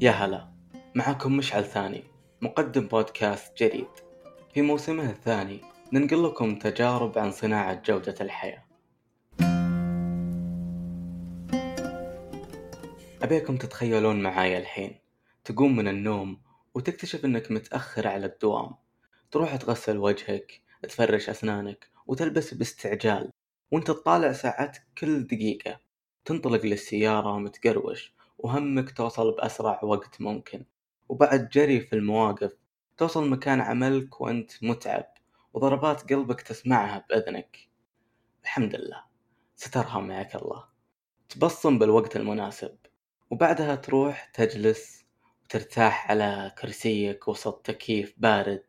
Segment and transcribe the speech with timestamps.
[0.00, 0.48] يا هلا
[0.94, 2.04] معكم مشعل ثاني
[2.42, 3.88] مقدم بودكاست جديد.
[4.54, 5.60] في موسمه الثاني
[5.92, 8.64] ننقل لكم تجارب عن صناعة جودة الحياة.
[13.22, 14.98] أبيكم تتخيلون معاي الحين؟
[15.44, 16.40] تقوم من النوم
[16.74, 18.74] وتكتشف إنك متأخر على الدوام.
[19.30, 23.30] تروح تغسل وجهك تفرش أسنانك وتلبس باستعجال
[23.70, 25.80] وأنت تطالع ساعتك كل دقيقة.
[26.24, 28.15] تنطلق للسيارة متقروش
[28.46, 30.64] وهمك توصل بأسرع وقت ممكن.
[31.08, 32.52] وبعد جري في المواقف
[32.96, 35.06] توصل مكان عملك وأنت متعب
[35.54, 37.68] وضربات قلبك تسمعها بأذنك.
[38.42, 39.04] الحمد لله
[39.56, 40.64] سترها معك الله.
[41.28, 42.76] تبصم بالوقت المناسب
[43.30, 45.04] وبعدها تروح تجلس
[45.44, 48.66] وترتاح على كرسيك وسط تكييف بارد.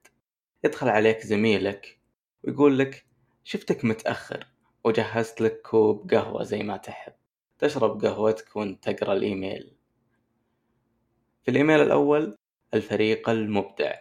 [0.63, 1.99] يدخل عليك زميلك
[2.43, 3.05] ويقول لك
[3.43, 4.47] شفتك متأخر
[4.83, 7.13] وجهزت لك كوب قهوة زي ما تحب.
[7.59, 9.73] تشرب قهوتك وانت تقرأ الإيميل.
[11.43, 12.37] في الإيميل الأول
[12.73, 13.93] الفريق المبدع.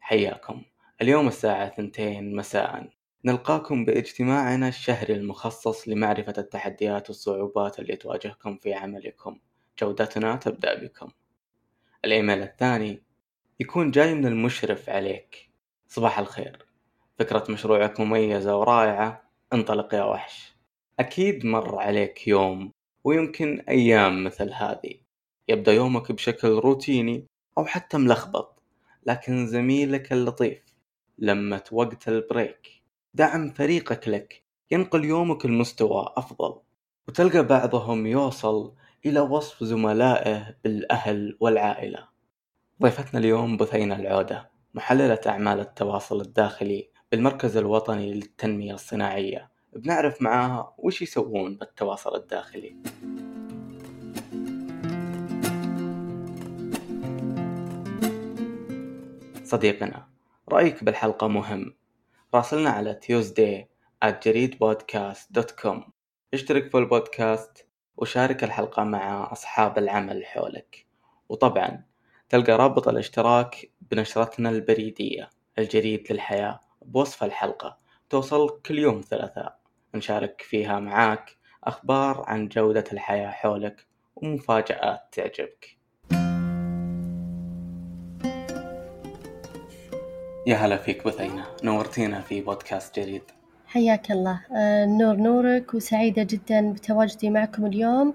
[0.00, 0.62] حياكم.
[1.02, 2.88] اليوم الساعة ثنتين مساء.
[3.24, 9.38] نلقاكم باجتماعنا الشهري المخصص لمعرفة التحديات والصعوبات اللي تواجهكم في عملكم.
[9.78, 11.08] جودتنا تبدأ بكم.
[12.04, 13.02] الإيميل الثاني
[13.60, 15.50] يكون جاي من المشرف عليك.
[15.88, 16.66] صباح الخير.
[17.18, 19.30] فكرة مشروعك مميزة ورائعة.
[19.52, 20.54] انطلق يا وحش.
[21.00, 22.72] أكيد مر عليك يوم
[23.04, 24.94] ويمكن أيام مثل هذه.
[25.48, 27.26] يبدأ يومك بشكل روتيني
[27.58, 28.62] أو حتى ملخبط
[29.06, 30.62] لكن زميلك اللطيف
[31.18, 32.82] لما وقت البريك
[33.14, 36.60] دعم فريقك لك ينقل يومك لمستوى أفضل
[37.08, 38.74] وتلقى بعضهم يوصل
[39.06, 42.08] إلى وصف زملائه بالأهل والعائلة.
[42.82, 49.50] ضيفتنا اليوم بثينة العودة محللة أعمال التواصل الداخلي بالمركز الوطني للتنمية الصناعية.
[49.76, 52.76] بنعرف معاها وش يسوون بالتواصل الداخلي.
[59.44, 60.08] صديقنا
[60.48, 61.74] رأيك بالحلقة مهم.
[62.34, 63.64] راسلنا على tuesday
[64.08, 65.90] at جريدبودكاست.com
[66.34, 70.86] اشترك في البودكاست وشارك الحلقة مع أصحاب العمل حولك.
[71.28, 71.84] وطبعا
[72.28, 77.78] تلقى رابط الاشتراك بنشرتنا البريدية الجريد للحياة بوصف الحلقة.
[78.10, 79.63] توصل كل يوم ثلاثاء.
[79.94, 81.30] نشارك فيها معاك
[81.64, 85.76] أخبار عن جودة الحياة حولك ومفاجآت تعجبك.
[90.46, 93.22] يا هلا فيك بثينة نورتينا في بودكاست جديد.
[93.66, 94.40] حياك الله.
[94.56, 98.14] آه، نور نورك وسعيدة جدا بتواجدي معكم اليوم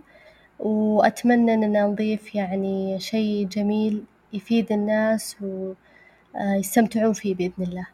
[0.59, 4.03] وأتمنى أننا نضيف يعني شيء جميل
[4.33, 7.87] يفيد الناس ويستمتعون فيه بإذن الله.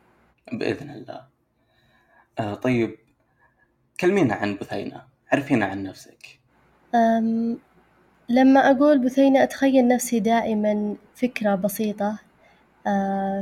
[0.51, 1.21] بإذن الله.
[2.39, 2.97] آه طيب
[3.99, 5.01] كلمينا عن بثينة
[5.31, 6.39] عرفينا عن نفسك.
[6.95, 7.57] أم
[8.29, 12.19] لما أقول بثينة أتخيل نفسي دائما فكرة بسيطة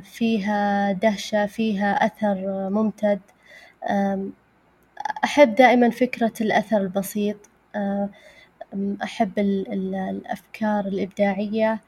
[0.01, 3.19] فيها دهشة فيها أثر ممتد.
[5.23, 7.37] أحب دائما فكرة الأثر البسيط.
[9.03, 11.81] أحب ال ال الأفكار الإبداعية.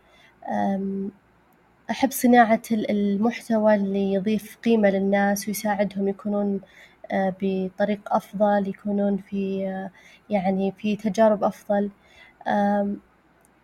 [1.89, 6.61] أحب صناعة المحتوى اللي يضيف قيمة للناس ويساعدهم يكونون
[7.11, 9.91] آه، بطريق أفضل يكونون في آه،
[10.29, 11.89] يعني في تجارب أفضل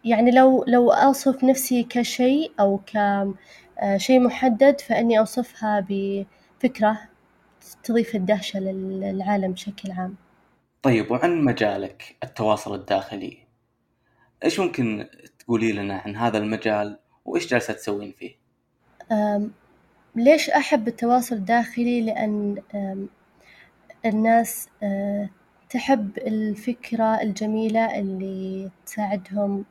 [0.05, 6.99] يعني لو لو أوصف نفسي كشيء أو كشيء آه، محدد فإني أوصفها بفكرة
[7.83, 10.15] تضيف الدهشة للعالم بشكل عام.
[10.81, 13.37] طيب وعن مجالك التواصل الداخلي
[14.43, 15.07] إيش ممكن
[15.39, 18.35] تقولي لنا عن هذا المجال وإيش جالسة تسوين فيه؟
[20.15, 22.61] ليش أحب التواصل الداخلي؟ لأن
[24.05, 25.29] الناس آه،
[25.69, 29.65] تحب الفكرة الجميلة اللي تساعدهم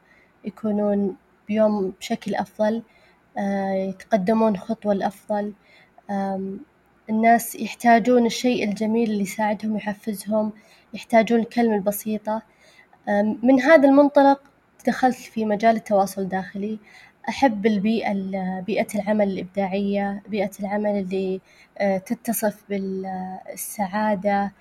[0.44, 1.16] يكونون
[1.48, 2.82] بيوم بشكل أفضل
[3.38, 5.52] آه، يتقدمون خطوة لأفضل
[7.10, 10.52] الناس يحتاجون الشيء الجميل اللي يساعدهم يحفزهم
[10.94, 12.42] يحتاجون الكلمة البسيطة.
[13.42, 14.41] من هذا المنطلق
[14.86, 16.78] دخلت في مجال التواصل الداخلي.
[17.28, 18.13] أحب البيئة
[18.61, 21.41] بيئة العمل الإبداعية بيئة العمل اللي
[21.78, 24.53] آه، تتصف بالسعادة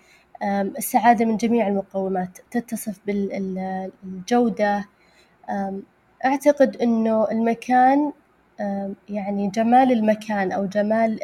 [0.78, 4.86] السعادة من جميع المقومات تتصف بالجودة
[6.26, 8.12] أعتقد إنه المكان
[9.10, 11.20] يعني جمال المكان أو جمال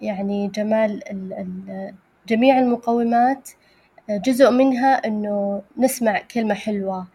[0.00, 1.00] يعني جمال
[2.28, 3.50] جميع المقومات
[4.10, 6.98] جزء منها إنه نسمع كلمة حلوة.
[6.98, 7.06] آه،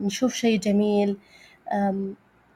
[0.00, 1.16] نشوف شي جميل.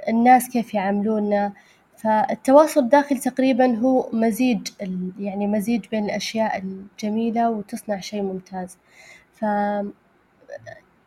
[0.09, 1.53] الناس كيف يعاملونا.
[1.97, 4.69] فالتواصل الداخلي تقريبا هو مزيج
[5.19, 8.79] يعني مزيج بين الأشياء الجميلة وتصنع شي ممتاز.
[9.33, 9.45] ف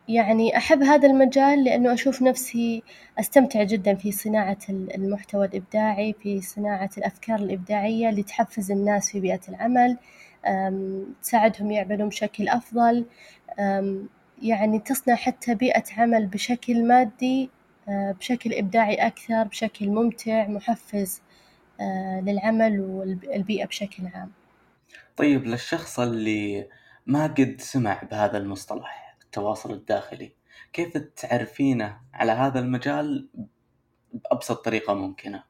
[0.08, 2.82] يعني أحب هذا المجال لأنه أشوف نفسي
[3.20, 9.40] أستمتع جدا في صناعة المحتوى الإبداعي في صناعة الأفكار الإبداعية اللي تحفز الناس في بيئة
[9.48, 9.96] العمل.
[11.22, 13.04] تساعدهم يعملون بشكل أفضل.
[14.42, 17.50] يعني تصنع حتى بيئة عمل بشكل مادي
[17.88, 21.22] بشكل إبداعي أكثر بشكل ممتع محفز
[22.22, 24.30] للعمل والبيئة بشكل عام.
[25.16, 26.68] طيب للشخص اللي
[27.06, 30.32] ما قد سمع بهذا المصطلح التواصل الداخلي،
[30.72, 33.28] كيف تعرفينه على هذا المجال
[34.12, 35.42] بأبسط طريقة ممكنة؟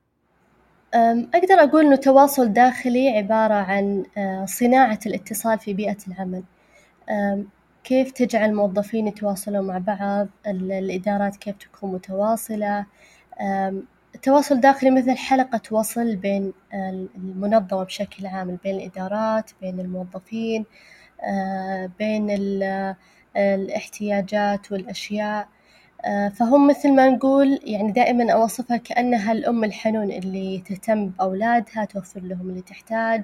[1.35, 4.05] أقدر أقول إنه تواصل داخلي عبارة عن
[4.47, 6.43] صناعة الاتصال في بيئة العمل،
[7.85, 12.87] كيف تجعل الموظفين يتواصلون مع بعض؟ الإدارات كيف تكون متواصلة؟
[14.15, 16.53] التواصل الداخلي مثل حلقة وصل بين
[17.17, 20.65] المنظمة بشكل عام بين الإدارات بين الموظفين
[21.99, 22.31] بين
[23.37, 25.49] الاحتياجات والأشياء
[26.35, 32.50] فهم مثل ما نقول يعني دائما أوصفها كأنها الأم الحنون اللي تهتم بأولادها توفر لهم
[32.50, 33.23] اللي تحتاج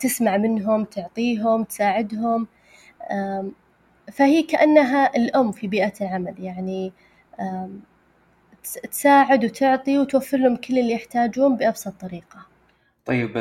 [0.00, 2.46] تسمع منهم تعطيهم تساعدهم
[4.12, 6.92] فهي كأنها الأم في بيئة العمل يعني
[8.90, 12.46] تساعد وتعطي وتوفر لهم كل اللي يحتاجون بأبسط طريقة.
[13.04, 13.38] طيب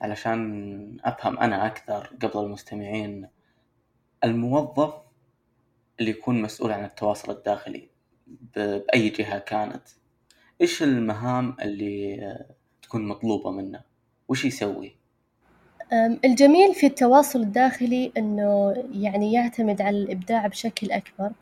[0.00, 3.28] علشان أفهم أنا أكثر قبل المستمعين
[4.24, 4.94] الموظف
[6.00, 7.88] اللي يكون مسؤول عن التواصل الداخلي
[8.56, 9.82] بأي جهة كانت
[10.60, 12.38] إيش المهام اللي
[12.82, 13.80] تكون مطلوبة منه؟
[14.28, 14.96] وش يسوي؟
[16.24, 21.32] الجميل في التواصل الداخلي إنه يعني يعتمد على الإبداع بشكل أكبر.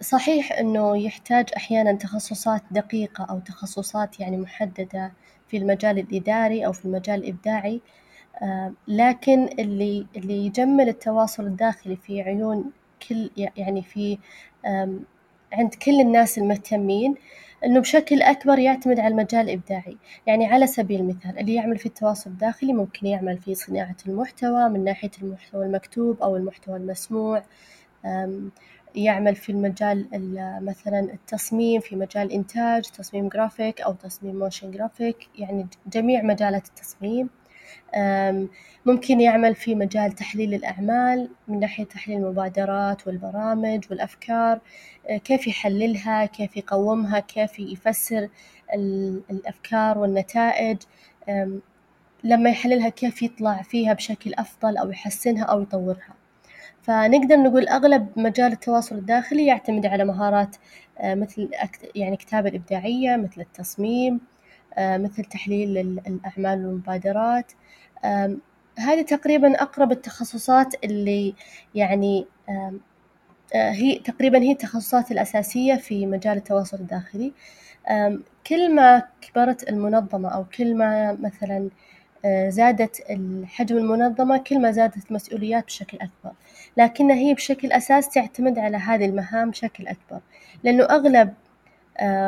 [0.00, 5.12] صحيح إنه يحتاج أحيانًا تخصصات دقيقة أو تخصصات يعني محددة
[5.48, 7.80] في المجال الإداري أو في المجال الإبداعي،
[8.88, 12.70] لكن اللي اللي يجمل التواصل الداخلي في عيون
[13.08, 14.18] كل يعني في
[15.52, 17.14] عند كل الناس المهتمين
[17.64, 19.96] إنه بشكل أكبر يعتمد على المجال الإبداعي،
[20.26, 24.84] يعني على سبيل المثال اللي يعمل في التواصل الداخلي ممكن يعمل في صناعة المحتوى من
[24.84, 27.42] ناحية المحتوى المكتوب أو المحتوى المسموع.
[28.94, 30.06] يعمل في المجال
[30.62, 37.30] مثلا التصميم في مجال إنتاج تصميم جرافيك أو تصميم motion graphic يعني جميع مجالات التصميم.
[38.86, 44.60] ممكن يعمل في مجال تحليل الأعمال من ناحية تحليل المبادرات والبرامج والأفكار.
[45.24, 48.28] كيف يحللها كيف يقومها كيف يفسر
[49.30, 50.76] الأفكار والنتائج.
[52.24, 56.14] لما يحللها كيف يطلع فيها بشكل أفضل أو يحسنها أو يطورها.
[56.82, 60.56] فنقدر نقول أغلب مجال التواصل الداخلي يعتمد على مهارات
[61.04, 61.50] مثل
[61.94, 64.20] يعني الكتابة الإبداعية مثل التصميم.
[64.78, 67.52] مثل تحليل الأعمال والمبادرات.
[68.78, 71.34] هذه تقريبا أقرب التخصصات اللي
[71.74, 72.26] يعني
[73.54, 77.32] هي تقريبا هي التخصصات الأساسية في مجال التواصل الداخلي.
[78.46, 81.70] كل ما كبرت المنظمة أو كل ما مثلا
[82.48, 83.02] زادت
[83.44, 86.32] حجم المنظمة كل ما زادت المسؤوليات بشكل أكبر،
[86.76, 90.20] لكنها هي بشكل أساس تعتمد على هذه المهام بشكل أكبر،
[90.64, 91.34] لأنه أغلب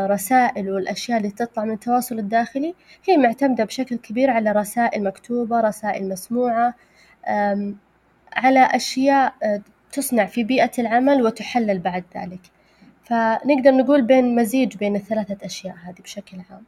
[0.06, 2.74] رسائل والأشياء اللي تطلع من التواصل الداخلي
[3.08, 6.74] هي معتمدة بشكل كبير على رسائل مكتوبة رسائل مسموعة
[8.32, 9.34] على أشياء
[9.92, 12.40] تصنع في بيئة العمل وتحلل بعد ذلك،
[13.04, 16.64] فنقدر نقول بين مزيج بين الثلاثة أشياء هذه بشكل عام.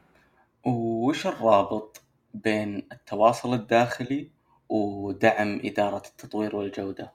[0.75, 2.02] وش الرابط
[2.35, 4.28] بين التواصل الداخلي
[4.68, 7.12] ودعم إدارة التطوير والجودة؟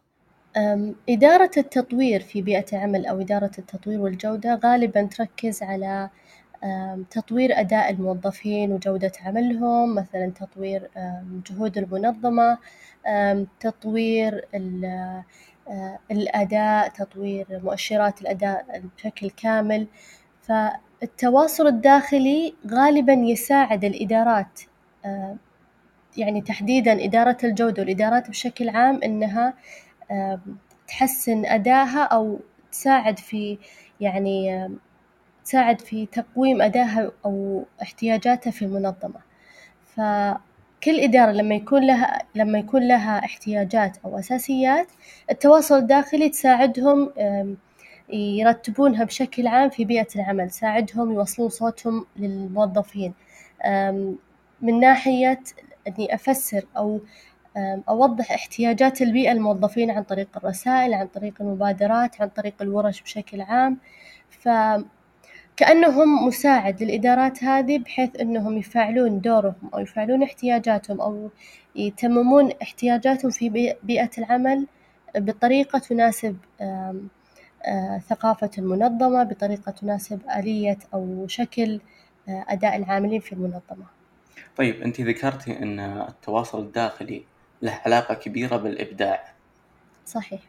[1.09, 6.09] إدارة التطوير في بيئة العمل أو إدارة التطوير والجودة غالبًا تركز على
[7.11, 10.89] تطوير أداء الموظفين وجودة عملهم، مثلًا تطوير
[11.49, 12.57] جهود المنظمة،
[13.59, 14.45] تطوير
[16.11, 19.87] الأداء، تطوير مؤشرات الأداء بشكل كامل،
[20.41, 24.61] فالتواصل الداخلي غالبًا يساعد الإدارات
[26.17, 29.53] يعني تحديدًا إدارة الجودة والإدارات بشكل عام إنها
[30.87, 32.39] تحسن أداءها أو
[32.71, 33.57] تساعد في
[34.01, 34.69] يعني
[35.45, 39.21] تساعد في تقويم أدائها أو احتياجاتها في المنظمة،
[39.95, 44.87] فكل إدارة لما يكون لها لما يكون لها احتياجات أو أساسيات
[45.31, 47.11] التواصل الداخلي تساعدهم
[48.13, 53.13] يرتبونها بشكل عام في بيئة العمل، تساعدهم يوصلون صوتهم للموظفين.
[54.61, 55.39] من ناحية
[55.87, 56.99] إني أفسر أو
[57.89, 63.77] أوضح احتياجات البيئة للموظفين عن طريق الرسائل عن طريق المبادرات عن طريق الورش بشكل عام،
[64.29, 71.29] فكأنهم مساعد للإدارات هذه بحيث إنهم يفعلون دورهم أو يفعلون احتياجاتهم أو
[71.75, 74.67] يتممون احتياجاتهم في بيئة العمل
[75.15, 76.37] بطريقة تناسب
[78.09, 81.81] ثقافة المنظمة بطريقة تناسب آلية أو شكل
[82.27, 83.85] أداء العاملين في المنظمة.
[84.57, 87.23] طيب أنتِ ذكرتِ إن التواصل الداخلي
[87.61, 89.33] له علاقة كبيرة بالإبداع.
[90.05, 90.41] صحيح.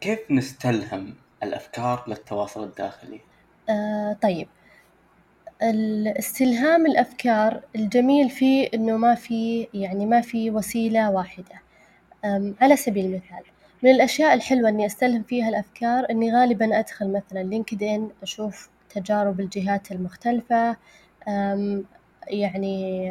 [0.00, 3.20] كيف نستلهم الأفكار للتواصل الداخلي؟
[3.68, 4.48] آه طيب
[5.62, 11.62] الاستلهام الأفكار الجميل فيه إنه ما في يعني ما في وسيلة واحدة
[12.60, 13.42] على سبيل المثال
[13.82, 19.92] من الأشياء الحلوة إني أستلهم فيها الأفكار إني غالبًا أدخل مثلًا لينكدإن أشوف تجارب الجهات
[19.92, 20.76] المختلفة
[22.26, 23.10] يعني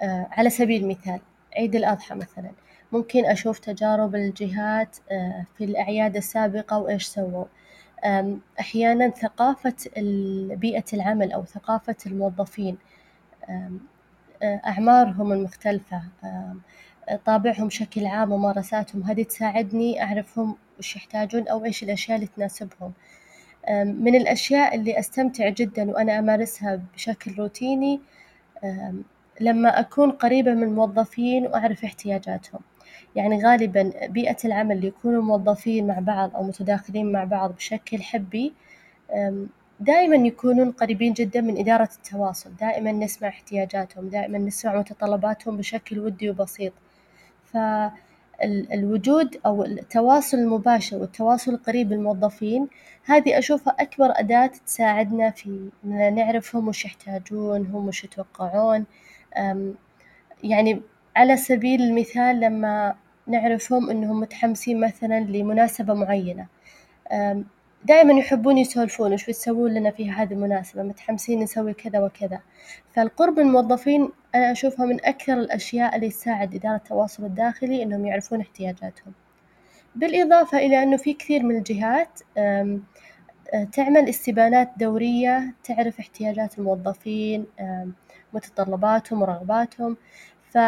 [0.00, 1.20] آه، على سبيل المثال
[1.56, 2.50] عيد الأضحى مثلًا.
[2.92, 7.44] ممكن أشوف تجارب الجهات آه، في الأعياد السابقة وإيش سووا.
[8.60, 9.74] أحيانًا ثقافة
[10.56, 12.78] بيئة العمل أو ثقافة الموظفين
[14.42, 16.02] أعمارهم المختلفة
[17.24, 19.02] طابعهم بشكل عام ممارساتهم.
[19.02, 22.92] هذه تساعدني أعرف هم وش يحتاجون أو إيش الأشياء اللي تناسبهم،
[23.84, 28.00] من الأشياء اللي أستمتع جدًا وأنا أمارسها بشكل روتيني
[29.40, 32.60] لما أكون قريبة من الموظفين وأعرف احتياجاتهم.
[33.16, 38.52] يعني غالبًا بيئة العمل اللي يكونوا موظفين مع بعض أو متداخلين مع بعض بشكل حبي
[39.80, 46.30] دائمًا يكونون قريبين جدًا من إدارة التواصل، دائمًا نسمع احتياجاتهم، دائمًا نسمع متطلباتهم بشكل ودي
[46.30, 46.72] وبسيط،
[47.44, 52.68] فالوجود أو التواصل المباشر والتواصل القريب بالموظفين
[53.04, 58.84] هذي أشوفها أكبر أداة تساعدنا في إننا نعرف هم وش يحتاجون هم وش يتوقعون.
[60.44, 60.82] يعني
[61.16, 62.94] على سبيل المثال لما
[63.26, 66.46] نعرفهم إنهم متحمسين مثلًا لمناسبة معينة
[67.84, 72.40] دائمًا يحبون يسولفون وش بتسوون لنا في هذه المناسبة متحمسين نسوي كذا وكذا،
[72.94, 78.40] فالقرب من الموظفين أنا أشوفها من أكثر الأشياء اللي تساعد إدارة التواصل الداخلي إنهم يعرفون
[78.40, 79.12] احتياجاتهم،
[79.96, 82.20] بالإضافة إلى إنه في كثير من الجهات
[83.72, 87.46] تعمل استبانات دورية تعرف احتياجات الموظفين
[88.32, 89.96] متطلباتهم ورغباتهم
[90.50, 90.58] ف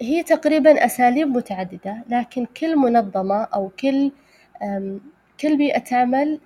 [0.00, 4.12] هي تقريبًا أساليب متعددة، لكن كل منظمة أو كل
[5.40, 6.40] كل بيئة عمل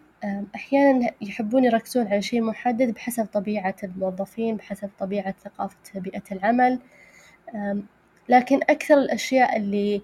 [0.54, 6.78] أحيانًا يحبون يركزون على شيء محدد بحسب طبيعة الموظفين، بحسب طبيعة ثقافة بيئة العمل،
[8.28, 10.02] لكن أكثر الأشياء اللي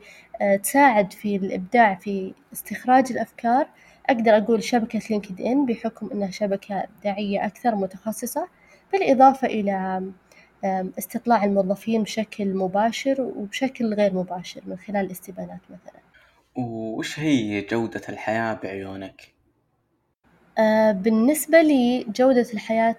[0.63, 3.67] تساعد في الإبداع في استخراج الأفكار
[4.11, 8.49] أقدر أقول شبكة لينكد إن بحكم إنها شبكة إبداعية أكثر متخصصة،
[8.93, 10.03] بالإضافة إلى
[10.99, 16.01] استطلاع الموظفين بشكل مباشر وبشكل غير مباشر من خلال الاستبيانات مثلًا.
[16.57, 19.33] وش هي جودة الحياة بعيونك؟
[20.59, 22.97] آه، بالنسبة لي جودة الحياة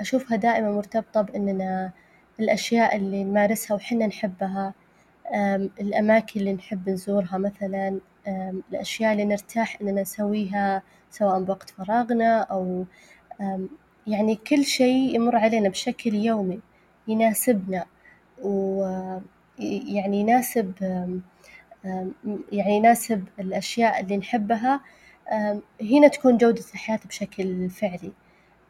[0.00, 1.92] أشوفها دائمًا مرتبطة بإننا
[2.40, 4.74] الأشياء اللي نمارسها وحنا نحبها
[5.80, 8.00] الأماكن اللي نحب نزورها مثلًا
[8.72, 12.84] الأشياء اللي نرتاح إننا نسويها سواء بوقت فراغنا أو
[14.06, 16.60] يعني كل شي يمر علينا بشكل يومي.
[17.08, 17.84] يناسبنا.
[18.42, 20.72] ويعني يناسب
[22.52, 24.80] يعني يناسب الأشياء اللي نحبها
[25.82, 28.12] هنا تكون جودة الحياة بشكل فعلي.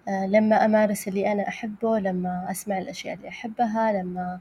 [0.09, 4.41] لما أمارس اللي أنا أحبه لما أسمع الأشياء اللي أحبها لما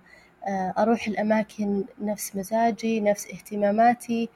[0.77, 4.29] أروح الأماكن نفس مزاجي نفس اهتماماتي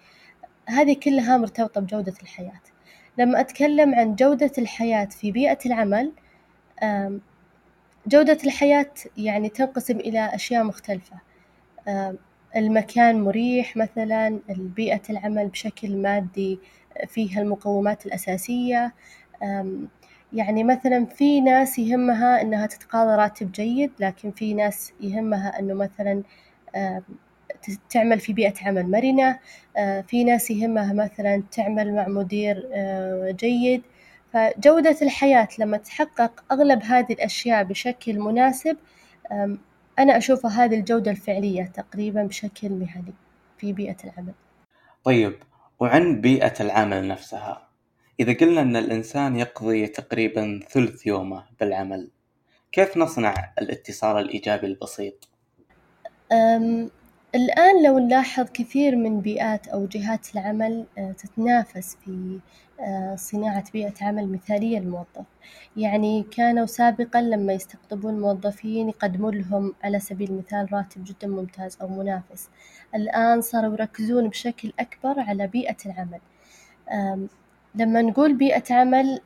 [0.65, 2.61] هذي كلها مرتبطة بجودة الحياة،
[3.17, 6.11] لما أتكلم عن جودة الحياة في بيئة العمل
[8.07, 11.15] جودة الحياة يعني تنقسم إلى أشياء مختلفة،
[12.55, 16.59] المكان مريح مثلًا، بيئة العمل بشكل مادي
[17.07, 18.93] فيها المقومات الأساسية،
[20.33, 26.23] يعني مثلًا في ناس يهمها إنها تتقاضى راتب جيد، لكن في ناس يهمها إنه مثلًا
[27.89, 29.39] تعمل في بيئة عمل مرنة،
[30.07, 32.69] في ناس يهمها مثلًا تعمل مع مدير
[33.31, 33.81] جيد.
[34.33, 38.77] فجودة الحياة لما تحقق أغلب هذه الأشياء بشكل مناسب
[39.99, 43.13] أنا أشوفها هذه الجودة الفعلية تقريبًا بشكل مهني
[43.57, 44.33] في بيئة العمل.
[45.03, 45.33] طيب
[45.79, 47.67] وعن بيئة العمل نفسها،
[48.19, 52.11] إذا قلنا إن الإنسان يقضي تقريبًا ثلث يومه بالعمل،
[52.71, 55.29] كيف نصنع الاتصال الإيجابي البسيط؟
[57.35, 60.85] الآن لو نلاحظ كثير من بيئات أو جهات العمل
[61.17, 62.39] تتنافس في
[63.15, 65.25] صناعة بيئة عمل مثالية للموظف،
[65.77, 71.87] يعني كانوا سابقًا لما يستقطبون موظفين يقدمون لهم على سبيل المثال راتب جدًا ممتاز أو
[71.87, 72.49] منافس،
[72.95, 76.19] الآن صاروا يركزون بشكل أكبر على بيئة العمل،
[77.75, 79.21] لما نقول بيئة عمل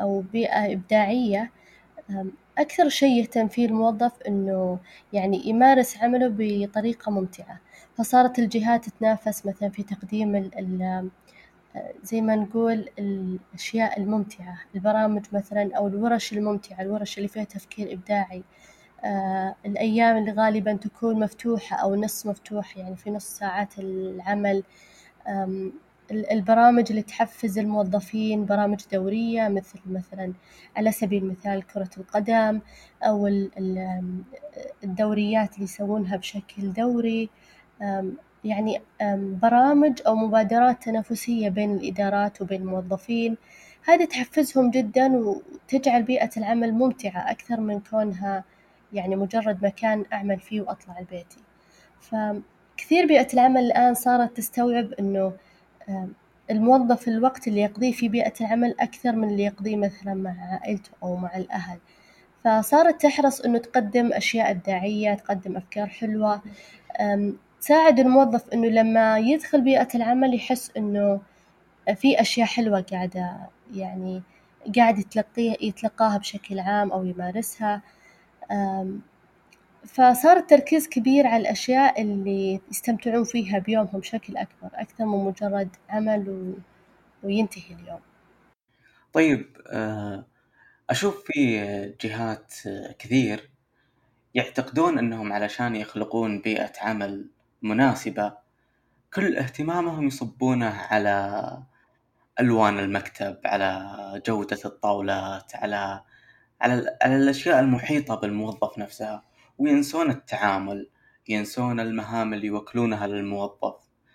[0.00, 1.50] أو بيئة إبداعية
[2.58, 4.78] أكثر شي يهتم فيه الموظف إنه
[5.12, 7.60] يعني يمارس عمله بطريقة ممتعة،
[7.94, 11.10] فصارت الجهات تتنافس مثلا في تقديم ال
[12.04, 18.42] زي ما نقول الأشياء الممتعة، البرامج مثلا أو الورش الممتعة، الورش اللي فيها تفكير إبداعي،
[19.66, 24.62] الأيام اللي غالبا تكون مفتوحة أو نص مفتوح يعني في نص ساعات العمل،
[26.10, 30.32] البرامج اللي تحفز الموظفين برامج دورية مثل مثلا
[30.76, 32.60] على سبيل المثال كرة القدم
[33.02, 33.26] أو
[34.84, 37.30] الدوريات اللي يسوونها بشكل دوري،
[38.44, 38.80] يعني
[39.42, 43.36] برامج أو مبادرات تنافسية بين الإدارات وبين الموظفين،
[43.84, 48.44] هذي تحفزهم جدًا وتجعل بيئة العمل ممتعة أكثر من كونها
[48.92, 51.38] يعني مجرد مكان أعمل فيه وأطلع لبيتي،
[52.00, 55.32] فكثير بيئة العمل الآن صارت تستوعب إنه
[56.50, 61.16] الموظف الوقت اللي يقضيه في بيئة العمل أكثر من اللي يقضيه مثلا مع عائلته أو
[61.16, 61.78] مع الأهل،
[62.44, 66.42] فصارت تحرص إنه تقدم أشياء إبداعية تقدم أفكار حلوة،
[67.60, 71.20] تساعد الموظف إنه لما يدخل بيئة العمل يحس إنه
[71.94, 73.36] في أشياء حلوة قاعدة
[73.74, 74.22] يعني
[74.76, 77.82] قاعد يتلقيه يتلقاها بشكل عام أو يمارسها،
[79.86, 86.28] فصار التركيز كبير على الأشياء اللي يستمتعون فيها بيومهم بشكل أكبر أكثر من مجرد عمل
[86.28, 86.58] و...
[87.26, 88.00] وينتهي اليوم.
[89.12, 89.46] طيب
[90.90, 91.60] أشوف في
[92.00, 92.54] جهات
[92.98, 93.50] كثير
[94.34, 97.30] يعتقدون أنهم علشان يخلقون بيئة عمل
[97.62, 98.32] مناسبة
[99.14, 101.58] كل اهتمامهم يصبونه على
[102.40, 106.00] ألوان المكتب على جودة الطاولات على
[106.60, 109.22] على, على الأشياء المحيطة بالموظف نفسها
[109.58, 110.88] وينسون التعامل
[111.28, 113.74] ينسون المهام اللي يوكلونها للموظف.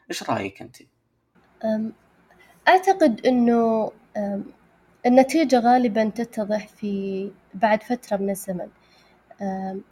[0.09, 0.77] إيش رأيك أنت؟
[2.67, 3.91] أعتقد إنه
[5.05, 8.67] النتيجة غالبا تتضح في بعد فترة من الزمن،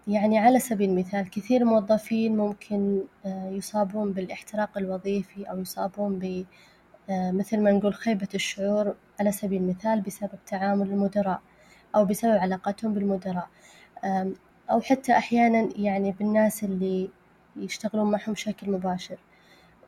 [0.07, 6.45] يعني على سبيل المثال كثير موظفين ممكن يصابون بالاحتراق الوظيفي أو يصابون ب
[7.09, 11.41] مثل ما نقول خيبة الشعور على سبيل المثال بسبب تعامل المدراء
[11.95, 13.49] أو بسبب علاقتهم بالمدراء،
[14.71, 17.09] أو حتى أحيانًا يعني بالناس اللي
[17.55, 19.17] يشتغلون معهم بشكل مباشر،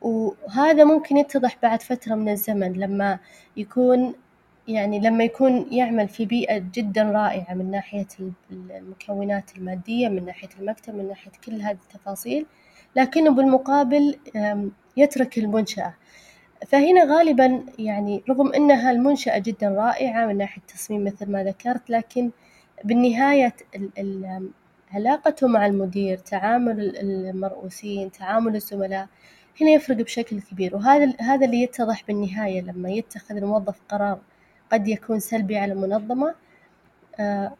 [0.01, 3.19] وهذا ممكن يتضح بعد فترة من الزمن لما
[3.57, 4.13] يكون
[4.67, 8.07] يعني لما يكون يعمل في بيئة جدًا رائعة من ناحية
[8.51, 12.45] المكونات المادية من ناحية المكتب من ناحية كل هذه التفاصيل،
[12.95, 14.15] لكنه بالمقابل
[14.97, 15.93] يترك المنشأة،
[16.67, 22.31] فهنا غالبًا يعني رغم إنها المنشأة جدًا رائعة من ناحية التصميم مثل ما ذكرت، لكن
[22.83, 24.49] بالنهاية ال
[24.93, 29.07] علاقته مع المدير، تعامل المرؤوسين، تعامل الزملاء،
[29.61, 34.19] هنا يفرق بشكل كبير، وهذا هذا اللي يتضح بالنهاية لما يتخذ الموظف قرار
[34.71, 36.35] قد يكون سلبي على المنظمة،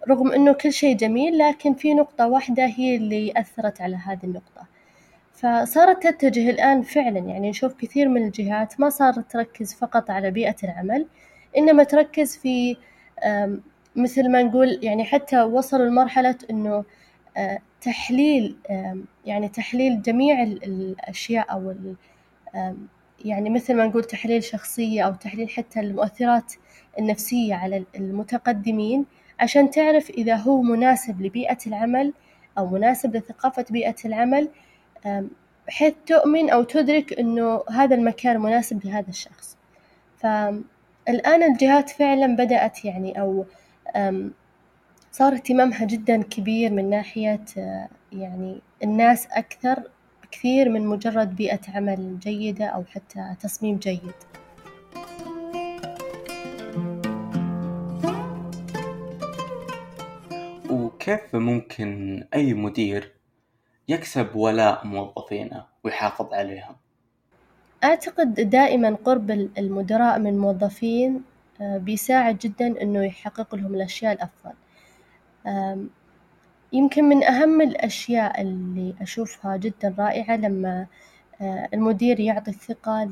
[0.09, 4.67] رغم إنه كل شي جميل لكن في نقطة واحدة هي اللي أثرت على هذي النقطة،
[5.33, 10.55] فصارت تتجه الآن فعلًا يعني نشوف كثير من الجهات ما صارت تركز فقط على بيئة
[10.63, 11.05] العمل،
[11.57, 12.77] إنما تركز في
[13.95, 16.83] مثل ما نقول يعني حتى وصلوا لمرحلة إنه
[17.81, 18.55] تحليل
[19.25, 21.75] يعني تحليل جميع الأشياء أو
[23.25, 26.53] يعني مثل ما نقول تحليل شخصية أو تحليل حتى المؤثرات
[26.99, 29.05] النفسية على المتقدمين
[29.39, 32.13] عشان تعرف إذا هو مناسب لبيئة العمل
[32.57, 34.49] أو مناسب لثقافة بيئة العمل
[35.67, 39.57] بحيث تؤمن أو تدرك إنه هذا المكان مناسب لهذا الشخص،
[40.17, 43.45] فالآن الجهات فعلًا بدأت يعني أو
[45.19, 47.45] صار اهتمامها جدًا كبير من ناحية
[48.11, 49.83] يعني الناس أكثر
[50.23, 54.13] بكثير من مجرد بيئة عمل جيدة أو حتى تصميم جيد.
[60.69, 63.11] وكيف ممكن أي مدير
[63.87, 66.75] يكسب ولاء موظفينه ويحافظ عليهم؟
[67.83, 71.21] أعتقد دائمًا قرب المدراء من الموظفين
[71.59, 74.53] بيساعد جدًا إنه يحقق لهم الأشياء الأفضل.
[76.73, 80.87] يمكن من أهم الأشياء اللي أشوفها جدًا رائعة لما
[81.73, 83.03] المدير يعطي الثقة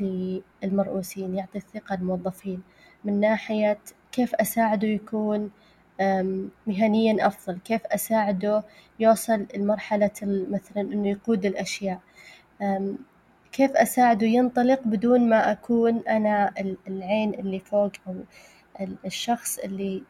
[0.63, 2.61] للمرؤوسين يعطي الثقة للموظفين
[3.03, 3.79] من ناحية
[4.11, 5.51] كيف أساعده يكون
[6.67, 8.63] مهنيًا أفضل، كيف أساعده
[8.99, 11.99] يوصل لمرحلة مثلًا إنه يقود الأشياء،
[13.51, 16.53] كيف أساعده ينطلق بدون ما أكون أنا
[16.87, 18.15] العين اللي فوق أو
[19.05, 20.03] الشخص اللي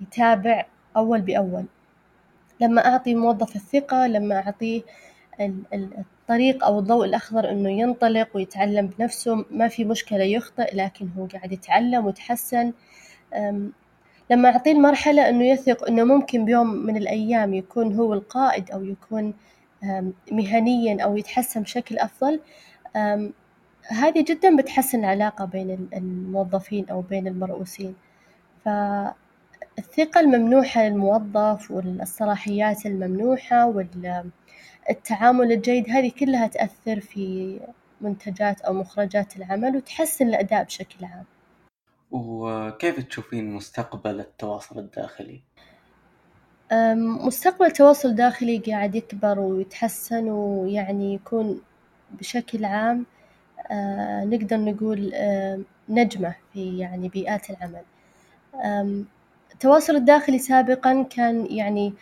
[0.00, 1.64] يتابع أول بأول،
[2.60, 4.82] لما أعطي موظف الثقة لما أعطيه
[5.72, 11.52] الطريق أو الضوء الأخضر إنه ينطلق ويتعلم بنفسه ما في مشكلة يخطئ لكن هو قاعد
[11.52, 12.72] يتعلم ويتحسن،
[14.30, 19.34] لما أعطيه المرحلة إنه يثق إنه ممكن بيوم من الأيام يكون هو القائد أو يكون
[20.32, 22.40] مهنيًا أو يتحسن بشكل أفضل
[23.88, 27.94] هذه جدًا بتحسن العلاقة بين الموظفين أو بين المرؤوسين،
[29.76, 37.60] فالثقة الممنوحة للموظف والصلاحيات الممنوحة والتعامل الجيد هذه كلها تأثر في
[38.00, 41.24] منتجات أو مخرجات العمل وتحسن الأداء بشكل عام.
[42.10, 45.40] وكيف تشوفين مستقبل التواصل الداخلي؟
[47.26, 51.60] مستقبل التواصل الداخلي قاعد يكبر ويتحسن ويعني يكون
[52.10, 53.06] بشكل عام
[54.24, 55.12] نقدر نقول
[55.88, 57.84] نجمة في يعني بيئات العمل،
[59.52, 61.94] التواصل الداخلي سابقًا كان يعني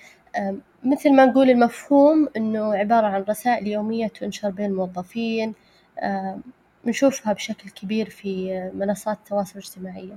[0.84, 5.54] مثل ما نقول المفهوم إنه عبارة عن رسائل يومية تنشر بين الموظفين
[6.84, 10.16] نشوفها بشكل كبير في منصات التواصل الاجتماعية،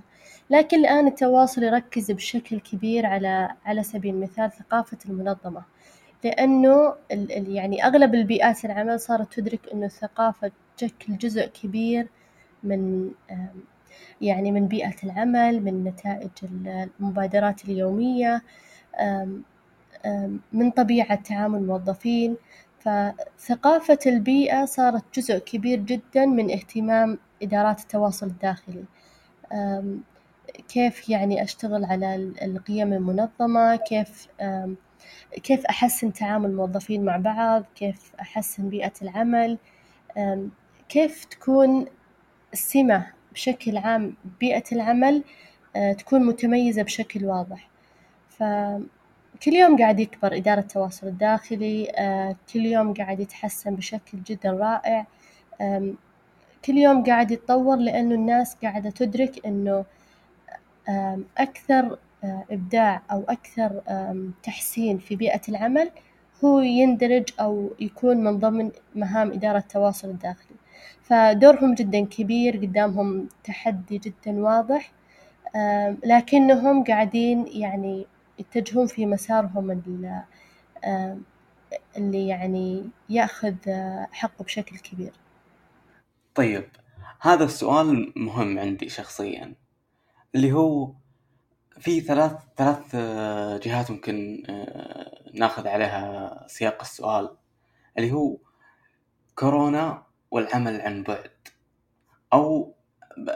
[0.49, 5.61] لكن الآن التواصل يركز بشكل كبير على على سبيل المثال ثقافة المنظمة،
[6.23, 12.07] لأنه ال يعني أغلب البيئات العمل صارت تدرك إنه الثقافة تشكل جزء كبير
[12.63, 13.11] من
[14.21, 16.29] يعني من بيئة العمل من نتائج
[16.99, 18.41] المبادرات اليومية
[20.53, 22.35] من طبيعة تعامل الموظفين،
[22.79, 28.83] فثقافة البيئة صارت جزء كبير جدًا من اهتمام إدارات التواصل الداخلي،
[30.67, 34.27] كيف يعني أشتغل على القيم المنظمة؟ كيف
[35.43, 39.57] كيف أحسن تعامل الموظفين مع بعض، كيف أحسن بيئة العمل،
[40.89, 41.85] كيف تكون
[42.53, 45.23] السمة بشكل عام بيئة العمل
[45.97, 47.69] تكون متميزة بشكل واضح،
[48.29, 51.87] فكل يوم قاعد يكبر إدارة التواصل الداخلي
[52.53, 55.05] كل يوم قاعد يتحسن بشكل جدًا رائع،
[56.65, 59.85] كل يوم قاعد يتطور لأنه الناس قاعدة تدرك إنه
[61.37, 61.97] أكثر
[62.51, 63.81] إبداع أو أكثر
[64.43, 65.91] تحسين في بيئة العمل
[66.45, 70.52] هو يندرج أو يكون من ضمن مهام إدارة التواصل الداخلي،
[71.03, 74.91] فدورهم جدًا كبير قدامهم تحدي جدًا واضح،
[76.05, 78.07] لكنهم قاعدين يعني
[78.39, 80.21] يتجهون في مسارهم ال
[81.97, 83.55] اللي يعني يأخذ
[84.11, 85.11] حقه بشكل كبير.
[86.35, 86.69] طيب
[87.21, 89.55] هذا السؤال مهم عندي شخصيًا،
[90.35, 90.91] اللي هو
[91.79, 92.95] في ثلاث ثلاث
[93.65, 94.43] جهات ممكن
[95.33, 97.29] ناخذ عليها سياق السؤال،
[97.97, 98.37] اللي هو
[99.35, 101.31] كورونا والعمل عن بُعد،
[102.33, 102.73] أو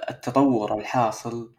[0.09, 1.51] التطور الحاصل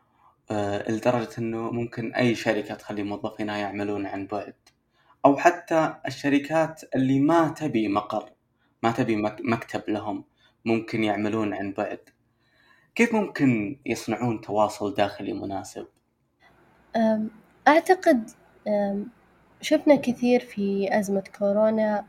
[0.89, 4.55] لدرجة إنه ممكن أي شركة تخلي موظفينها يعملون عن بُعد،
[5.25, 8.31] أو حتى الشركات اللي ما تبي مقر
[8.83, 10.25] ما تبي مكتب لهم
[10.65, 12.01] ممكن يعملون عن بُعد،
[12.95, 15.87] كيف ممكن يصنعون تواصل داخلي مناسب؟
[17.69, 18.31] أعتقد
[19.61, 22.05] شفنا كثير في أزمة كورونا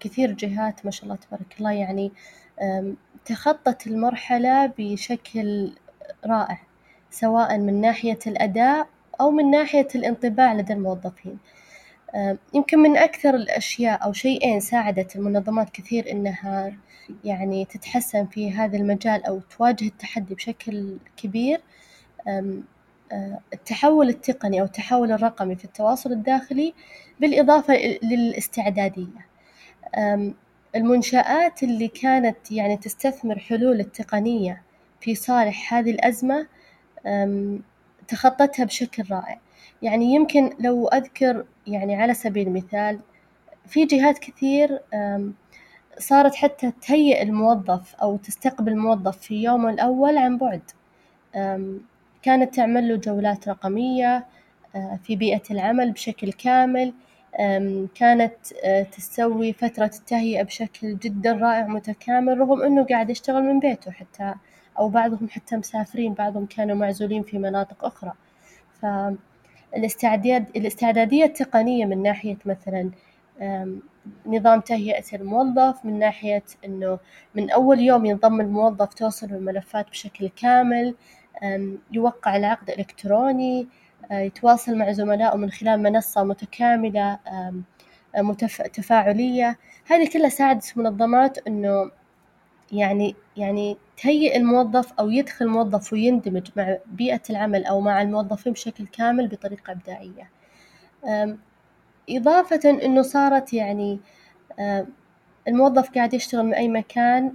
[0.00, 2.12] كثير جهات ما شاء الله تبارك الله يعني
[3.24, 5.72] تخطت المرحلة بشكل
[6.26, 6.60] رائع،
[7.10, 8.86] سواء من ناحية الأداء
[9.20, 11.38] أو من ناحية الانطباع لدى الموظفين،
[12.54, 16.72] يمكن من أكثر الأشياء أو شيئين ساعدت المنظمات كثير إنها
[17.24, 21.60] يعني تتحسن في هذا المجال أو تواجه التحدي بشكل كبير.
[23.52, 26.74] التحول التقني أو التحول الرقمي في التواصل الداخلي،
[27.20, 29.26] بالإضافة للاستعدادية،
[30.76, 34.62] المنشآت اللي كانت يعني تستثمر حلول التقنية
[35.00, 36.46] في صالح هذه الأزمة
[38.08, 39.40] تخطتها بشكل رائع،
[39.82, 43.00] يعني يمكن لو أذكر يعني على سبيل المثال
[43.66, 44.80] في جهات كثير
[45.98, 50.70] صارت حتى تهيئ الموظف أو تستقبل الموظف في يومه الأول عن بُعد،
[52.22, 54.26] كانت تعمل له جولات رقمية
[55.02, 56.92] في بيئة العمل بشكل كامل،
[57.94, 58.34] كانت
[58.92, 64.34] تسوي فترة التهيئة بشكل جدًا رائع متكامل رغم إنه قاعد يشتغل من بيته حتى
[64.78, 68.12] أو بعضهم حتى مسافرين بعضهم كانوا معزولين في مناطق أخرى،
[69.72, 72.90] فالاستعداد الاستعدادية التقنية من ناحية مثلًا
[74.26, 76.98] نظام تهيئة الموظف من ناحية إنه
[77.34, 80.94] من أول يوم ينضم الموظف توصله الملفات بشكل كامل،
[81.92, 83.66] يوقع العقد إلكتروني،
[84.10, 87.18] يتواصل مع زملائه من خلال منصة متكاملة
[88.72, 91.90] تفاعلية، هذه كلها ساعدت المنظمات إنه
[92.72, 98.86] يعني يعني تهيئ الموظف أو يدخل الموظف ويندمج مع بيئة العمل أو مع الموظفين بشكل
[98.86, 100.30] كامل بطريقة إبداعية،
[102.10, 104.00] إضافةً إنه صارت يعني
[105.48, 107.32] الموظف قاعد يشتغل من أي مكان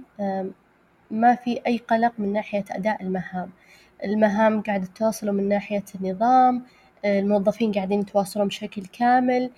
[1.10, 3.50] ما في أي قلق من ناحية أداء المهام،
[4.04, 6.62] المهام قاعدة توصله من ناحية النظام
[7.04, 9.50] الموظفين قاعدين يتواصلون بشكل كامل.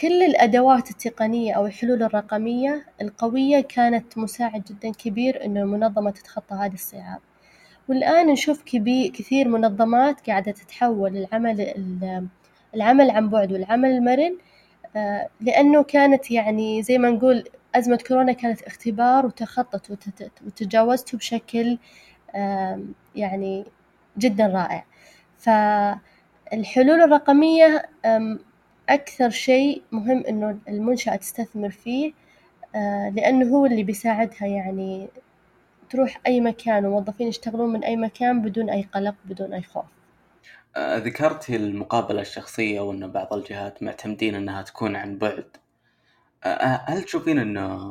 [0.00, 6.74] كل الأدوات التقنية أو الحلول الرقمية القوية كانت مساعد جدا كبير إنه المنظمة تتخطى هذه
[6.74, 7.18] الصعاب،
[7.88, 11.74] والآن نشوف كبي كثير منظمات قاعدة تتحول العمل
[12.74, 14.38] العمل عن بعد والعمل المرن.
[15.40, 19.90] لأنه كانت يعني زي ما نقول أزمة كورونا كانت اختبار وتخطت
[20.46, 21.78] وتجاوزته بشكل
[23.16, 23.64] يعني
[24.18, 24.84] جدا رائع،
[25.38, 27.88] فالحلول الرقمية
[28.88, 32.12] أكثر شيء مهم إنه المنشأة تستثمر فيه
[33.14, 35.08] لأنه هو اللي بيساعدها يعني
[35.90, 39.84] تروح أي مكان وموظفين يشتغلون من أي مكان بدون أي قلق بدون أي خوف.
[40.78, 45.56] ذكرتي المقابلة الشخصية وإن بعض الجهات معتمدين إنها تكون عن بعد.
[46.62, 47.90] هل تشوفين إنه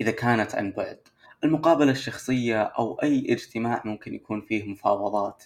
[0.00, 0.98] إذا كانت عن بعد
[1.46, 5.44] المقابلة الشخصية أو أي اجتماع ممكن يكون فيه مفاوضات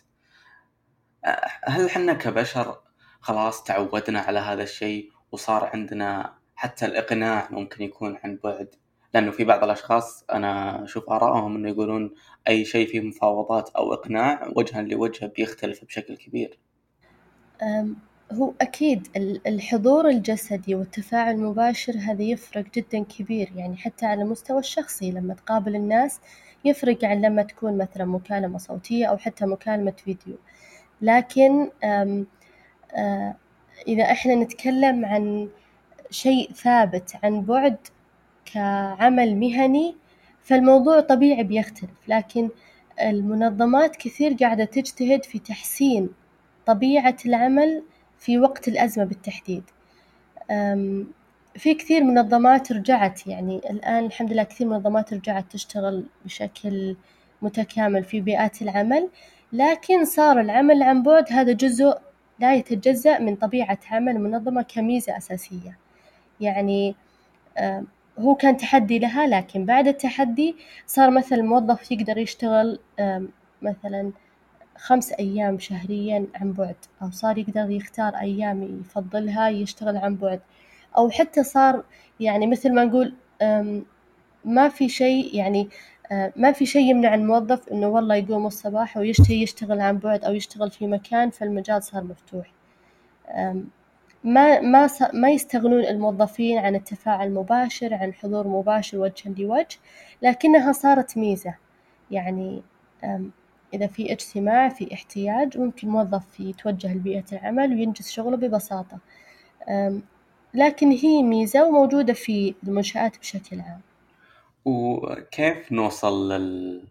[1.64, 2.80] هل حنا كبشر
[3.20, 8.74] خلاص تعودنا على هذا الشيء وصار عندنا حتى الإقناع ممكن يكون عن بعد
[9.14, 12.14] لأنه في بعض الأشخاص أنا أشوف آرائهم إنه يقولون
[12.48, 16.58] أي شيء فيه مفاوضات أو إقناع وجها لوجه بيختلف بشكل كبير.
[18.32, 19.08] هو أكيد
[19.46, 23.52] الحضور الجسدي والتفاعل المباشر هذا يفرق جدا كبير.
[23.56, 26.20] يعني حتى على المستوى الشخصي لما تقابل الناس
[26.64, 30.34] يفرق عن لما تكون مثلا مكالمة صوتية أو حتى مكالمة فيديو،
[31.02, 31.70] لكن
[33.88, 35.48] إذا إحنا نتكلم عن
[36.10, 37.76] شيء ثابت عن بعد
[38.44, 39.96] كعمل مهني
[40.42, 42.48] فالموضوع طبيعي بيختلف، لكن
[43.02, 46.08] المنظمات كثير قاعدة تجتهد في تحسين
[46.66, 47.82] طبيعة العمل
[48.20, 49.62] في وقت الأزمة بالتحديد،
[51.54, 56.96] في كثير منظمات رجعت يعني الآن الحمد لله كثير منظمات رجعت تشتغل بشكل
[57.42, 59.09] متكامل في بيئات العمل،
[59.52, 61.98] لكن صار العمل عن بعد هذا جزء
[62.38, 65.78] لا يتجزأ من طبيعة عمل المنظمة كميزة أساسية،
[66.40, 66.94] يعني
[68.18, 70.56] هو كان تحدي لها لكن بعد التحدي
[70.87, 72.78] صار مثلا الموظف يقدر يشتغل
[73.62, 74.12] مثلا
[74.80, 80.40] خمس أيام شهريا عن بعد أو صار يقدر يختار أيام يفضلها يشتغل عن بعد،
[80.96, 81.84] أو حتى صار
[82.20, 83.14] يعني مثل ما نقول
[84.44, 85.68] ما في شيء يعني
[86.36, 90.70] ما في شيء يمنع الموظف إنه والله يقوم الصباح ويشتهي يشتغل عن بعد أو يشتغل
[90.70, 92.52] في مكان فالمجال صار مفتوح،
[94.24, 99.78] ما ما ما يستغنون الموظفين عن التفاعل المباشر عن حضور مباشر وجهًا لوجه،
[100.22, 101.54] لكنها صارت ميزة،
[102.10, 102.62] يعني
[103.74, 108.98] إذا في اجتماع في احتياج ممكن موظف يتوجه لبيئة العمل وينجز شغله ببساطة،
[110.54, 113.80] لكن هي ميزة وموجودة في المنشآت بشكل عام.
[114.64, 116.85] وكيف نوصل لل...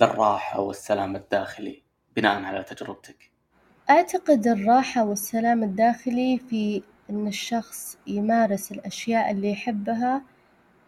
[0.00, 1.82] للراحة والسلام الداخلي
[2.16, 3.30] بناء على تجربتك؟
[3.90, 10.22] أعتقد الراحة والسلام الداخلي في إن الشخص يمارس الأشياء اللي يحبها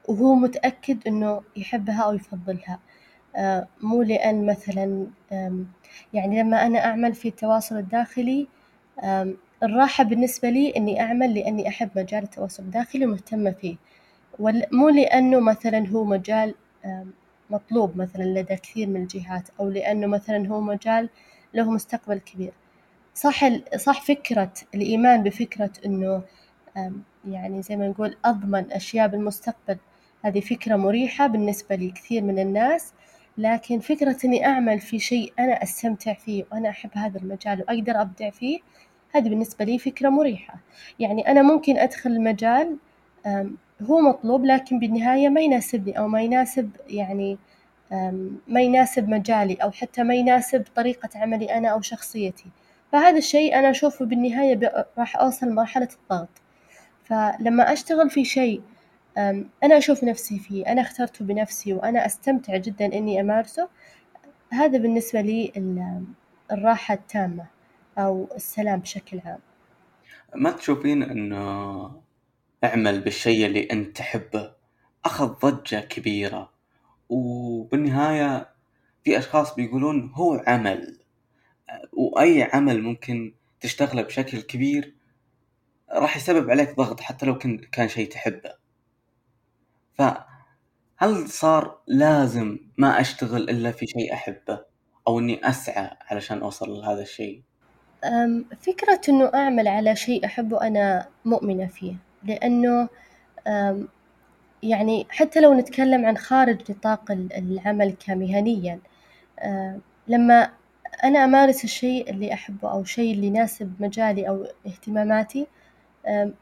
[0.09, 2.79] وهو متأكد إنه يحبها أو يفضلها،
[3.83, 5.07] مو لأن مثلا
[6.13, 8.47] يعني لما أنا أعمل في التواصل الداخلي
[9.63, 13.77] الراحة بالنسبة لي إني أعمل لأني أحب مجال التواصل الداخلي ومهتمة فيه،
[14.73, 16.55] مو لأنه مثلا هو مجال
[17.51, 21.09] مطلوب مثلا لدى كثير من الجهات أو لأنه مثلا هو مجال
[21.55, 22.53] له مستقبل كبير،
[23.15, 23.41] صح
[23.77, 26.23] صح فكرة الإيمان بفكرة إنه
[27.29, 29.77] يعني زي ما نقول أضمن أشياء بالمستقبل.
[30.23, 32.93] هذه فكرة مريحة بالنسبة لكثير من الناس،
[33.39, 38.31] لكن فكرة إني أعمل في شيء أنا أستمتع فيه وأنا أحب هذا المجال وأقدر أبدع
[38.31, 38.59] فيه
[39.15, 40.55] هذي بالنسبة لي فكرة مريحة،
[40.99, 42.77] يعني أنا ممكن أدخل المجال
[43.83, 47.39] هو مطلوب لكن بالنهاية ما يناسبني أو ما يناسب يعني
[48.49, 52.47] ما يناسب مجالي أو حتى ما يناسب طريقة عملي أنا أو شخصيتي،
[52.93, 56.29] فهذا الشيء أنا أشوفه بالنهاية راح أوصل لمرحلة الضغط،
[57.05, 58.61] فلما أشتغل في شيء
[59.19, 63.69] أنا أشوف نفسي فيه أنا اخترته بنفسي وأنا أستمتع جدًا إني أمارسه.
[64.53, 65.53] هذا بالنسبة لي
[66.53, 67.47] الراحة التامة
[67.99, 69.39] أو السلام بشكل عام.
[70.35, 72.03] ما تشوفين إنه
[72.65, 74.53] اعمل بالشيء اللي أنت تحبه
[75.05, 76.53] أخذ ضجة كبيرة؟
[77.09, 78.49] وبالنهاية
[79.05, 80.99] في أشخاص بيقولون هو عمل.
[81.93, 84.95] وأي عمل ممكن تشتغله بشكل كبير
[85.93, 87.39] راح يسبب عليك ضغط حتى لو
[87.73, 88.66] كان شيء تحبه.
[89.97, 94.65] فهل صار لازم ما أشتغل إلا في شيء أحبه
[95.09, 97.43] أو إني أسعى علشان أوصل لهذا الشيء؟
[98.61, 102.89] فكرة إنه أعمل على شيء أحبه أنا مؤمنة فيه، لأنه
[104.63, 108.81] يعني حتى لو نتكلم عن خارج نطاق العمل كمهنيًا
[110.09, 110.51] لما
[111.05, 115.47] أنا أمارس الشيء اللي أحبه أو شيء اللي يناسب مجالي أو اهتماماتي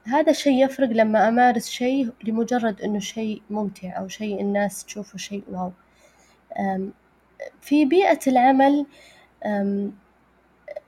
[0.04, 5.44] هذا الشيء يفرق لما أمارس شيء لمجرد إنه شيء ممتع أو شيء الناس تشوفه شيء
[5.50, 5.72] واو،
[7.60, 8.86] في بيئة العمل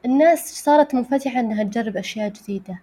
[0.05, 2.81] الناس صارت منفتحة إنها تجرب أشياء جديدة،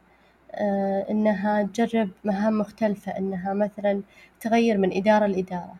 [1.09, 4.01] إنها تجرب مهام مختلفة، إنها مثلًا
[4.39, 5.75] تغير من إدارة لإدارة،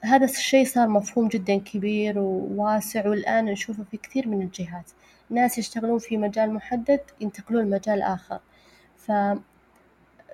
[0.00, 4.90] هذا الشيء صار مفهوم جدًا كبير وواسع والآن نشوفه في كثير من الجهات،
[5.30, 8.40] ناس يشتغلون في مجال محدد ينتقلون لمجال آخر،
[9.08, 9.12] ف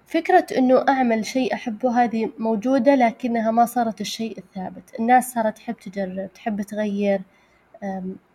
[0.07, 5.75] فكرة إنه أعمل شيء أحبه هذي موجودة لكنها ما صارت الشيء الثابت، الناس صارت تحب
[5.75, 7.21] تجرب تحب تغير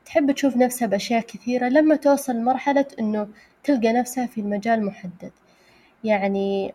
[0.06, 1.68] تحب تشوف نفسها بأشياء كثيرة.
[1.68, 3.28] لما توصل لمرحلة إنه
[3.64, 5.32] تلقى نفسها في مجال محدد،
[6.04, 6.74] يعني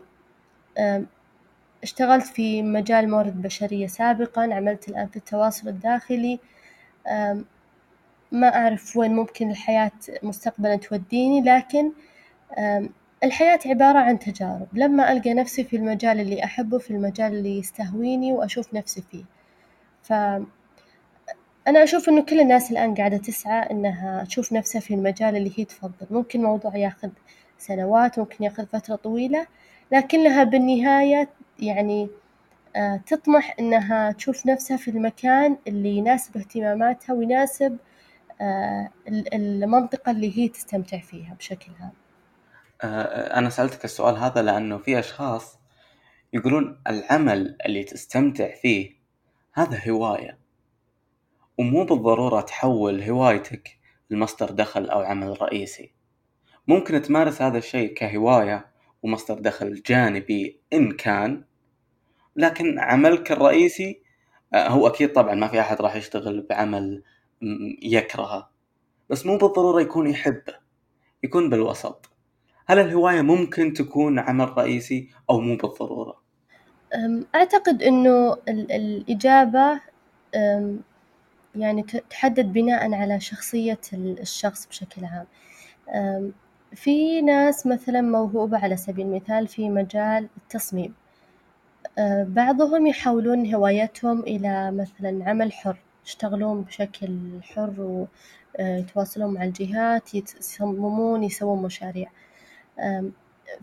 [1.83, 6.39] اشتغلت في مجال موارد بشرية سابقًا عملت الآن في التواصل الداخلي،
[8.31, 9.91] ما أعرف وين ممكن الحياة
[10.23, 11.91] مستقبلًا توديني لكن
[13.23, 18.33] الحياة عبارة عن تجارب، لما ألقى نفسي في المجال اللي أحبه في المجال اللي يستهويني
[18.33, 19.23] وأشوف نفسي فيه،
[20.03, 20.13] ف
[21.67, 25.65] أنا أشوف إنه كل الناس الآن قاعدة تسعى إنها تشوف نفسها في المجال اللي هي
[25.65, 27.09] تفضل، ممكن الموضوع ياخذ
[27.57, 29.47] سنوات ممكن ياخذ فترة طويلة،
[29.91, 32.09] لكنها بالنهاية يعني
[33.07, 37.77] تطمح إنها تشوف نفسها في المكان اللي يناسب اهتماماتها ويناسب
[39.33, 41.91] المنطقة اللي هي تستمتع فيها بشكل عام.
[42.83, 45.59] أنا سألتك السؤال هذا لأنه في أشخاص
[46.33, 48.95] يقولون العمل اللي تستمتع فيه
[49.53, 50.37] هذا هواية،
[51.57, 53.77] ومو بالضرورة تحول هوايتك
[54.09, 55.91] لمصدر دخل أو عمل رئيسي،
[56.67, 58.67] ممكن تمارس هذا الشيء كهواية
[59.03, 61.43] ومصدر دخل جانبي إن كان،
[62.35, 64.01] لكن عملك الرئيسي
[64.55, 67.03] هو أكيد طبعًا ما في أحد راح يشتغل بعمل
[67.83, 68.49] يكرهه،
[69.09, 70.55] بس مو بالضرورة يكون يحبه،
[71.23, 72.09] يكون بالوسط،
[72.67, 76.21] هل الهواية ممكن تكون عمل رئيسي أو مو بالضرورة؟
[77.35, 79.81] أعتقد إنه ال- الإجابة
[81.55, 85.25] يعني تحدد بناءً على شخصية الشخص بشكل عام،
[86.75, 90.93] في ناس مثلًا موهوبة على سبيل المثال في مجال التصميم،
[92.27, 98.07] بعضهم يحولون هوايتهم إلى مثلًا عمل حر، يشتغلون بشكل حر
[98.59, 102.09] ويتواصلون مع الجهات يصممون يسوون مشاريع،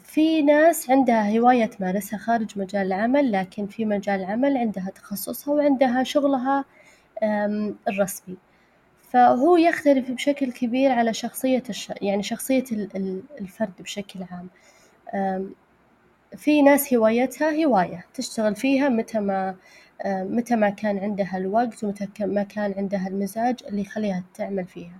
[0.04, 6.02] في ناس عندها هواية تمارسها خارج مجال العمل لكن في مجال العمل عندها تخصصها وعندها
[6.02, 6.64] شغلها
[7.88, 8.36] الرسمي،
[9.10, 12.64] فهو يختلف بشكل كبير على شخصية الش- يعني شخصية
[13.40, 14.48] الفرد بشكل عام،
[16.36, 19.54] في ناس هوايتها هواية تشتغل فيها متى ما
[20.06, 24.98] متى ما كان عندها الوقت ومتى ما كان عندها المزاج اللي يخليها تعمل فيها،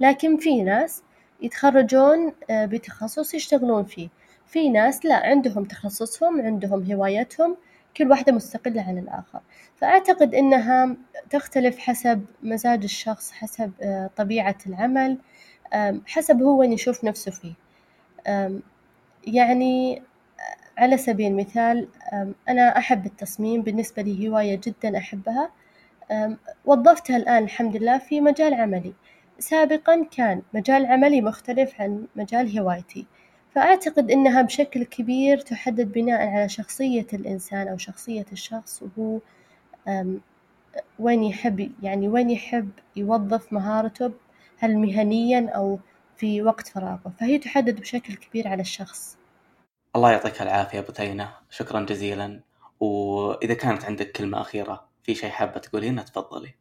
[0.00, 1.02] لكن في ناس
[1.44, 4.08] يتخرجون بتخصص يشتغلون فيه،
[4.46, 7.56] في ناس لا عندهم تخصصهم عندهم هوايتهم
[7.96, 9.40] كل واحدة مستقلة عن الآخر،
[9.76, 10.96] فأعتقد إنها
[11.30, 13.72] تختلف حسب مزاج الشخص حسب
[14.16, 15.18] طبيعة العمل
[16.06, 17.54] حسب هو وين يشوف نفسه فيه،
[19.26, 20.02] يعني
[20.78, 21.88] على سبيل المثال
[22.48, 25.50] أنا أحب التصميم بالنسبة لي هواية جدًا أحبها.
[26.64, 28.94] وظفتها الآن الحمد لله في مجال عملي،
[29.38, 33.06] سابقًا كان مجال عملي مختلف عن مجال هوايتي،
[33.54, 39.18] فأعتقد إنها بشكل كبير تحدد بناءً على شخصية الإنسان أو شخصية الشخص وهو
[40.98, 44.12] وين يحب يعني وين يحب يوظف مهارته
[44.58, 45.78] هل مهنيًا أو
[46.16, 49.16] في وقت فراغه، فهي تحدد بشكل كبير على الشخص.
[49.96, 52.40] الله يعطيك العافية بثينة، شكرًا جزيلًا،
[52.80, 56.54] وإذا كانت عندك كلمة أخيرة في شي حابة تقولينه تفضلي.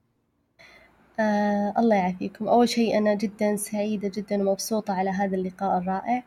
[1.19, 6.23] آه الله يعافيكم، أول شي أنا جدًا سعيدة جدًا ومبسوطة على هذا اللقاء الرائع،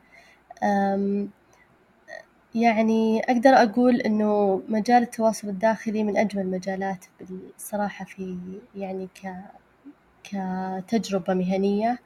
[2.55, 8.39] يعني أقدر أقول إنه مجال التواصل الداخلي من أجمل المجالات بالصراحة في
[8.75, 9.33] يعني ك
[10.25, 11.99] كتجربة مهنية،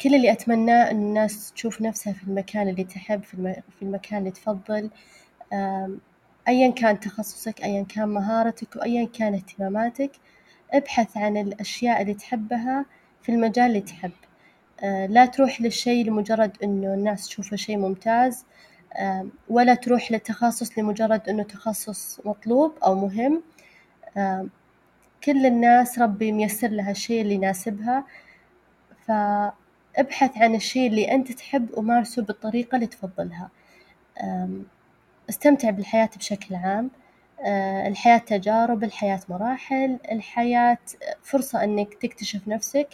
[0.00, 4.18] كل اللي أتمناه إن الناس تشوف نفسها في المكان اللي تحب في الم- في المكان
[4.18, 4.90] اللي تفضل،
[6.48, 10.10] أيًا كان تخصصك أيًا كان مهارتك وأيًا كان اهتماماتك،
[10.72, 12.84] ابحث عن الأشياء اللي تحبها
[13.22, 14.12] في المجال اللي تحب،
[15.08, 18.44] لا تروح للشي لمجرد إنه الناس تشوفه شي ممتاز،
[19.48, 23.42] ولا تروح للتخصص لمجرد إنه تخصص مطلوب أو مهم،
[25.24, 28.04] كل الناس ربي ميسر لها الشي اللي يناسبها،
[29.06, 33.50] فابحث عن الشي اللي أنت تحب ومارسه بالطريقة اللي تفضلها،
[35.30, 36.90] استمتع بالحياة بشكل عام،
[37.86, 40.78] الحياة تجارب الحياة مراحل الحياة
[41.22, 42.88] فرصة إنك تكتشف نفسك،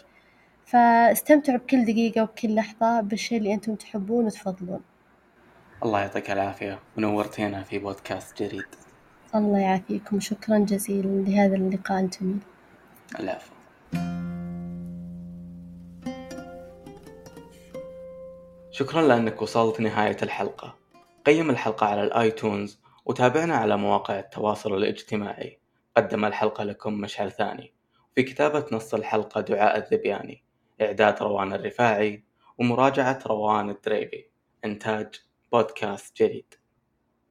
[0.66, 4.80] فاستمتعوا بكل دقيقة وبكل لحظة بالشي اللي أنتم تحبون وتفضلون.
[5.82, 8.66] الله يعطيك العافية ونورتينا في بودكاست جريد
[9.34, 12.38] الله يعافيكم شكرا جزيلا لهذا اللقاء الجميل
[13.20, 13.52] العفو.
[18.70, 20.74] شكرا لأنك وصلت نهاية الحلقة.
[21.26, 25.60] قيم الحلقة على الآيتونز وتابعنا على مواقع التواصل الاجتماعي.
[25.96, 27.74] قدم الحلقة لكم مشعل ثاني.
[28.14, 30.44] في كتابة نص الحلقة دعاء الذبياني
[30.80, 32.24] إعداد روان الرفاعي
[32.58, 34.30] ومراجعة روان الدريبي.
[34.64, 35.14] إنتاج
[35.52, 36.54] بودكاست جديد.